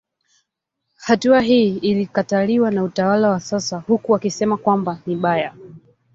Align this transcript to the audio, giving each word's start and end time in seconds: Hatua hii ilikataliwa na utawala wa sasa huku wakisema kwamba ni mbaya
Hatua 0.97 1.41
hii 1.41 1.77
ilikataliwa 1.77 2.71
na 2.71 2.83
utawala 2.83 3.29
wa 3.29 3.39
sasa 3.39 3.77
huku 3.79 4.11
wakisema 4.11 4.57
kwamba 4.57 4.99
ni 5.05 5.15
mbaya 5.15 5.53